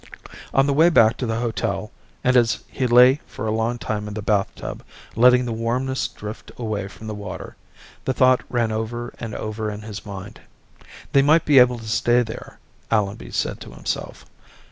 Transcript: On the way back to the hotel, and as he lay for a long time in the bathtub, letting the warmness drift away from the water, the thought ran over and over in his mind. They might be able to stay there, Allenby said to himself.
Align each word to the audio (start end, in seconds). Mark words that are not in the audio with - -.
On 0.51 0.65
the 0.65 0.73
way 0.73 0.89
back 0.89 1.15
to 1.17 1.27
the 1.27 1.37
hotel, 1.41 1.91
and 2.23 2.35
as 2.35 2.63
he 2.69 2.87
lay 2.87 3.21
for 3.27 3.45
a 3.45 3.51
long 3.51 3.77
time 3.77 4.07
in 4.07 4.15
the 4.15 4.23
bathtub, 4.23 4.83
letting 5.15 5.45
the 5.45 5.51
warmness 5.53 6.07
drift 6.07 6.51
away 6.57 6.87
from 6.87 7.05
the 7.05 7.13
water, 7.13 7.55
the 8.05 8.13
thought 8.15 8.41
ran 8.49 8.71
over 8.71 9.13
and 9.19 9.35
over 9.35 9.69
in 9.69 9.83
his 9.83 10.03
mind. 10.03 10.41
They 11.11 11.21
might 11.21 11.45
be 11.45 11.59
able 11.59 11.77
to 11.77 11.87
stay 11.87 12.23
there, 12.23 12.57
Allenby 12.89 13.29
said 13.29 13.61
to 13.61 13.73
himself. 13.75 14.25